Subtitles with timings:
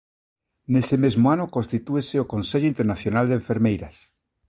[0.71, 3.95] Nese mesmo ano constitúese o "Consello Internacional de Enfermeiras".